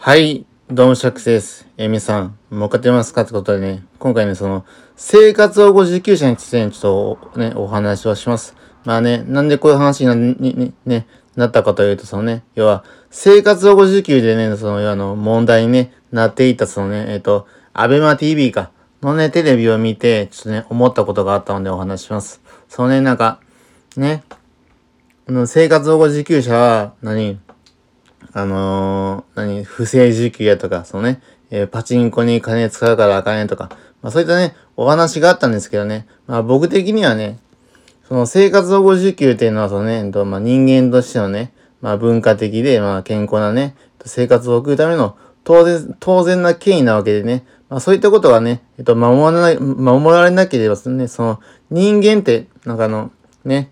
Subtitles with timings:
[0.00, 1.66] はい、どうも、シャックスです。
[1.76, 8.54] えー皆さん、儲かってますかってことでね、今回ね、その、生活保護受給者についてね、ちょっとね、お話をします。
[8.84, 18.70] まあね、なんでこういう話にな、にね、なったかというと、そのね、要は、生活保護受給でね、その、要はあの、問題に、ね、なっていた、そのね、えっ、と、アベマ TV か、
[19.02, 22.40] のね、テレビを見て、ちょっとね、思ったことがあったのでお話します。
[22.68, 23.40] そのね、なんか、
[23.96, 24.22] ね、
[25.28, 27.40] あの生活保護受給者は何、
[28.32, 33.70] あのー、何、不正受給やとか、そのね、えーパチンコに金使うからあかんやとか、
[34.02, 37.38] まあそういったね、お話があったんですけどね、まあ僕的にはね、
[38.08, 51.40] その生活保護受給っていうのはそのね、とまあ人間としてのね、まあ文化的で、まあ健康なね、生活を送るための当然、当然な権威なわけでね、まあそういったことがね、えっと、守らない、守られなければですね、その
[51.70, 53.10] 人間って、なんかあの、
[53.44, 53.70] ね、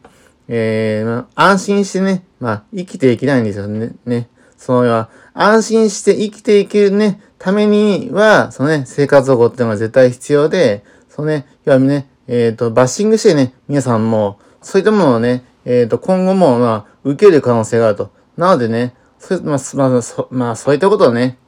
[0.48, 3.92] えー、まあ、安心してね、まあ、生きていけないんですよね。
[4.04, 4.28] ね。
[4.56, 18.10] その、安心して生きていけるね、ためには、そのね、生活保護っていうのが絶対必要で、そのね、要はね、えっ、と、バッシングしてね、皆さんも、そういったものをね、えっ、と、今後も、まあ、受ける可能性があると。
[18.36, 21.38] なのでね、そうまあ、まあ、そまあ、そういったことをね、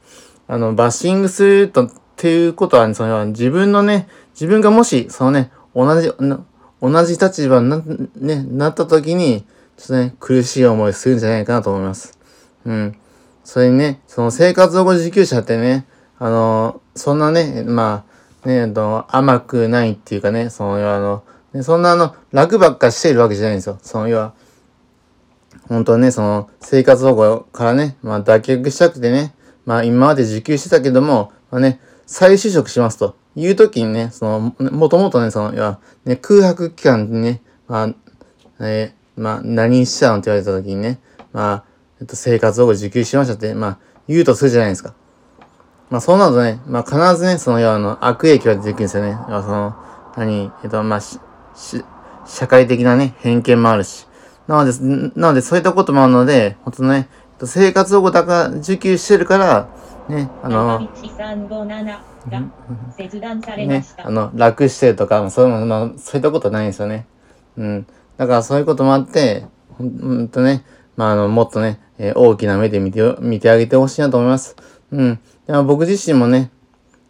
[0.47, 6.11] あの、バッシングすると、っていうことは、その、自分のね、自分がもし、そのね、同じ、
[6.81, 7.81] 同じ立場にな、
[8.15, 9.45] ね、なった時に、
[9.77, 12.18] ちょっとね、苦しい思いするんじゃないかなと思います。
[12.65, 12.95] うん。
[13.43, 15.85] それにね、その生活保護受給者ってね、
[16.17, 18.05] あの、そんなね、ま
[18.43, 23.79] あ、ね、えっと、甘くないっていうかね、その、要はあの、ね、そんなあの、楽ばっかしているわけじゃないんですよ。
[23.81, 24.33] その、要は、
[25.67, 29.33] 本当はね、その、生活保護からね、まあ、脱却したくてね、
[29.65, 37.95] まあ、今まで受給してたけども、まあね、再就職しますという時にね、その、もともとね、その、要は、ね、空白期間にね、まあ、
[38.59, 40.99] えーまあ、何しちゃうのって言われた時にね、
[41.33, 41.63] まあ、
[41.99, 44.93] えっと、生活保護受給しましたって、まあ、言うとするじゃないですか。
[45.89, 49.17] まあ、そうなるとね、まあ、必ずね、その、要はあの、悪影響が出てくるんですよね。
[49.27, 49.75] 要はその、
[50.15, 51.19] 何、えっと、まあ、し、
[51.55, 51.83] し、
[52.25, 54.07] 社会的なね、偏見もあるし。
[54.47, 54.71] なので、
[55.19, 59.69] なので、そういったこともあるので、本当ね、えっと生活保護だから受給してるから、
[60.09, 62.43] ね、あの、1357が
[62.97, 63.85] 切断されまね。
[63.97, 67.07] あの、楽してるとか、まあそういうの、まあ、そういったことないんですよね。
[67.57, 67.87] うん。
[68.17, 69.45] だからそういうこともあって、
[69.77, 70.63] ほんとね、
[70.99, 74.57] まああの、もっとね、えー大きな目で見て、見てあげてほしいなと思います。
[74.91, 75.19] うん。
[75.47, 76.51] でも僕自身もね、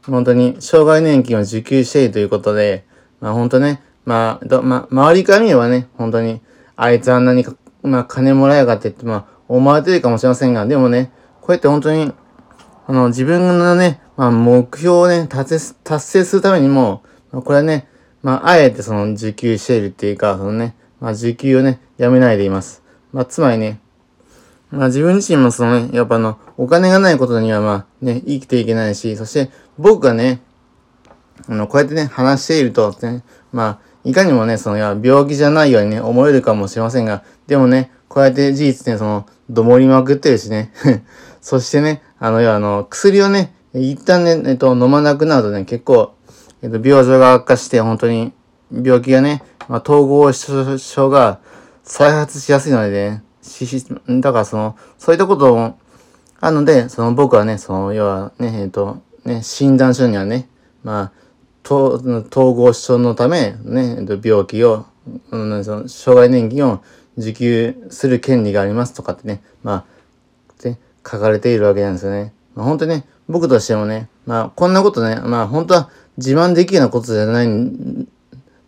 [0.06, 2.86] 本当に、障害年金を受給しているということで、
[3.20, 6.40] まあ本当ね、まあ、どまあ、周りから見ればね、本当に、
[6.76, 11.12] あいつあんなにか、まあ金もらえやがってって、まあ、思われてるかもしれませんが、でもね、
[11.42, 12.14] こうやって本当に、
[12.86, 17.02] あの、自分のね、まあ、目標をね、達成、達成するためにも、
[17.32, 17.88] まあ、これはね、
[18.22, 22.84] まあ、あえてその、受給しているっていうか、そのね、まあ、受給をね、やめないでいます。
[23.12, 23.80] まあ、つまりね、
[24.72, 30.42] まあ、自分自身もそのね、やっぱあの、お金がないことにはまあ、ね、生きていけないし、そして、僕がね、
[31.48, 40.72] あの、こうやってね、話していると、ね、まあ、いかにもね、その、いや、病気じゃないようにね、思えるかもしれませんが、でもね、こうやって事実ね、その、どもりまくってるしね、
[41.42, 46.14] そしてね、あの、要はあの、薬をね、一旦ね、えっと、飲まなくなるとね、結構、
[46.62, 48.34] えっと、病状が悪化して、本当に、
[48.72, 51.40] 病気がね、まあ、統合失調症が
[51.90, 55.80] 再発しやすいのでね、しし、だからその、そういったことも、
[56.40, 60.48] あるので、その僕はね、その、要はね、えっと、ね、診断書にはね、
[60.84, 61.12] まあ、
[61.66, 64.86] 統合失調のため、ね、えっと病気を、
[65.32, 66.84] うん、その障害年金を
[67.18, 72.34] 受給する権利がありますとかってね、まあ、で書かれているわけなんですよね。
[72.54, 77.48] まあ、本当にね、僕としてもね、まあ、こんなことね、まあ、本当は自慢できるようなことじゃない、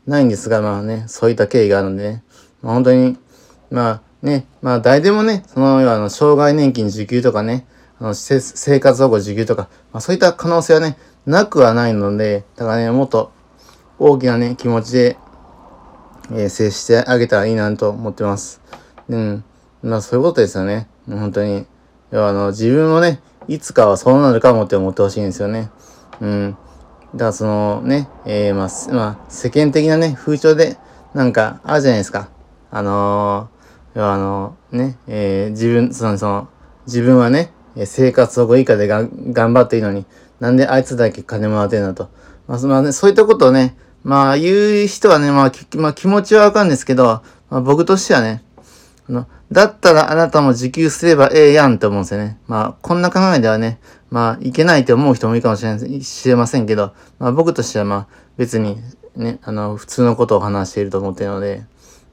[0.08, 2.24] ないんですが、まあね、そういった経緯があるのでね、
[2.62, 3.18] まあ、本当に、
[3.70, 7.66] まあね、まあ誰でもね、その、あの、障害年金受給とかね、
[8.00, 13.32] あの、生活保護受給とか、まあそういった可能性はね、なくはないので、だからね、もっと
[14.00, 15.18] 大きなね、気持ちで、
[16.32, 18.62] えー接してあげたらいいなと思ってます。
[19.10, 19.44] うん。
[19.84, 20.88] まあそういうことですよね。
[21.10, 21.66] 本当に。
[22.12, 25.70] 要はあの、自分もね、いつかはそうなるかもって思ってほしいんですよね。
[26.20, 26.58] うん。
[27.14, 30.78] だからそのね、えー、まあ、まあ、世間的なね、風潮で、
[31.14, 32.30] なんか、あるじゃないですか。
[32.72, 36.48] あのー、要はあのね、えー自分、その、その、
[36.88, 37.52] 自分はね、
[37.86, 40.06] 生活保護以下でがん頑張っていいのに、
[40.40, 42.10] なんであいつだけ金もらってんだと。
[42.48, 48.44] まあ、そまあね、そういったことをね、まあ、言う人はね、まあ、きまあ、気持ちはわかるんですけど、まあ、僕としてはね、
[49.10, 52.40] あの、だったらあなたも受給すればええやんって思うんですよね。
[52.48, 53.80] まあ、こんな考えではね、
[54.10, 58.08] まあ、いけないって思う人もいるかもしれない、知れませんけど、まあ、僕としてはまあ、
[58.38, 58.78] 別に、
[59.16, 61.64] ね、あの、普通のことを話していると思っているので、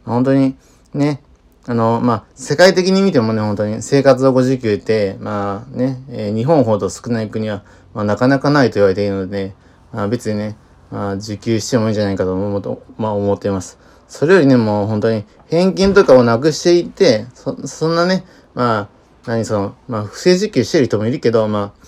[0.09, 0.57] 本当に、
[0.95, 1.23] ね、
[1.67, 7.65] あの、まあ、世界的に見てもね、本当に生活保護受給って、まあね、えー、日本ほど少ない国は、
[7.95, 9.55] まあ、なかなかないと言われているので、
[9.93, 10.57] まあ、別にね、
[10.91, 13.79] まあ、受給してもいいんじゃないかと思うと、まあ、思っています。
[14.09, 18.25] それよりね、もう本当に返金とかをなくしていって、そ、そんなね、
[18.55, 18.89] まあ、
[19.27, 21.87] 何その、まあ、不正受給してる人もいるけど、まあ、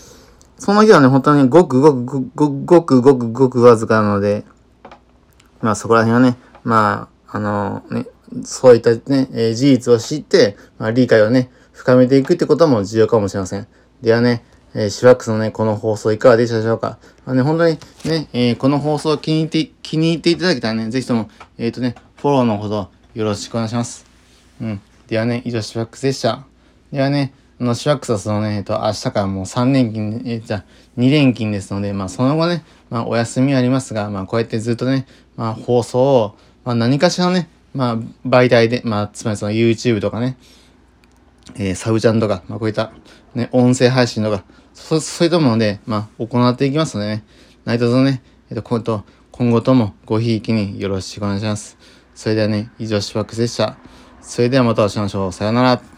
[0.58, 4.44] その日はね、本当にごくごくごくごくごくごくわずかなので、
[5.62, 8.06] まあそこら辺はね、まあ、あのね、
[8.44, 13.66] そういったね、え、事実を知って、まあ理解をね、深めていくってことも重要かもしれません。
[14.02, 14.44] ではね、
[14.74, 21.28] えー、シワックスのね、この放送いかがでしたでしょうかあのね、本当にね、えー、この放送気に入って、気に入っていただけたらね、ぜひとも、
[21.58, 24.06] えっ、ー、とね、フォローのほどよろしくお願いします。
[24.60, 24.80] うん。
[25.08, 26.44] ではね、以上シワックスでした。
[26.92, 30.64] ではね、あの、シワックスはそのね、えっと、明日からもう3連勤、えじゃ
[30.98, 35.06] 2連勤ですので、まあ、その後ね、まあ、お休みはありますが、まあ、こうやってずっとね、
[35.36, 37.96] まあ、放送を、まあ、何かしらね、まあ、
[38.26, 40.36] 媒体で、まあ、つまりその YouTube とかね、
[41.56, 42.92] えー、サブチャンとか、まあ、こういった、
[43.34, 47.24] ね、音声配信とか、そそういったもので、まあ、行っていきますのでね、
[47.64, 49.04] 何卒ね、えっと、今後
[49.40, 51.78] 今後ともごひいきによろしくお願いします。
[52.14, 53.78] それではね、以上、シワックでした。
[54.20, 55.32] それではまたお会いしましょう。
[55.32, 55.89] さよなら。